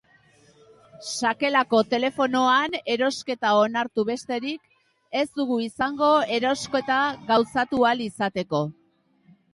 Sakelako 1.07 1.81
telefonoan 1.89 2.77
erosketa 2.95 3.51
onartu 3.65 4.07
besterik 4.09 5.21
ez 5.21 5.25
dugu 5.37 5.59
izango 5.67 6.11
erosketa 6.39 6.99
gauzatu 7.31 7.85
ahal 7.91 8.03
izateko. 8.11 8.65